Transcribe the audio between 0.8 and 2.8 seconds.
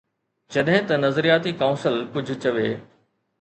ته نظرياتي ڪائونسل ڪجهه چوي.